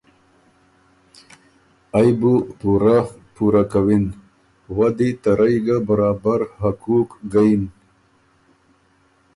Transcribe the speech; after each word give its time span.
ائ 1.97 2.09
وه 2.11 2.17
بُو 2.19 2.33
پُورۀ 2.59 2.97
پُوره 3.33 3.63
کَوِن، 3.71 4.05
وۀ 4.75 4.87
دی 4.97 5.09
ته 5.21 5.31
رئ 5.39 5.55
ګۀ 5.65 5.77
برابر 5.87 6.39
حقوق 6.59 7.09
ګۀ 7.31 7.43
یِن۔ 7.47 7.63